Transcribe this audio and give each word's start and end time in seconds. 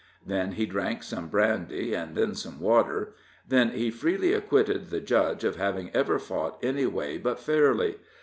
Then 0.25 0.53
he 0.53 0.65
drank 0.65 1.03
some 1.03 1.27
brandy, 1.27 1.93
and 1.93 2.15
then 2.15 2.33
some 2.33 2.59
water; 2.59 3.13
then 3.47 3.69
he 3.69 3.91
freely 3.91 4.33
acquitted 4.33 4.89
the 4.89 4.99
Judge 4.99 5.43
of 5.43 5.57
having 5.57 5.91
ever 5.91 6.17
fought 6.17 6.57
any 6.65 6.87
way 6.87 7.19
but 7.19 7.37
fairly. 7.39 7.97